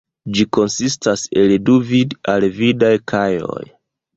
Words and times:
Ĝi 0.37 0.45
konsistas 0.57 1.25
el 1.43 1.53
du 1.69 1.75
vid-al-vidaj 1.91 2.93
kajoj. 3.13 3.65